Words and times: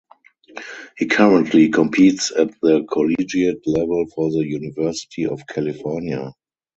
He 0.97 1.05
currently 1.05 1.69
competes 1.69 2.31
at 2.31 2.59
the 2.59 2.83
collegiate 2.91 3.61
level 3.67 4.07
for 4.15 4.31
the 4.31 4.39
University 4.39 5.27
of 5.27 5.45
California. 5.45 6.33